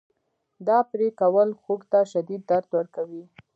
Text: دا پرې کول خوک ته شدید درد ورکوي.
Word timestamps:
دا 0.67 0.77
پرې 0.91 1.07
کول 1.19 1.49
خوک 1.61 1.81
ته 1.91 1.99
شدید 2.11 2.41
درد 2.49 2.67
ورکوي. 2.77 3.23